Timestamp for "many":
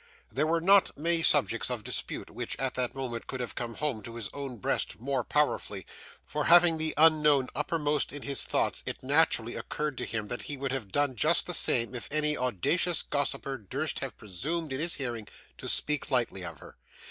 0.97-1.21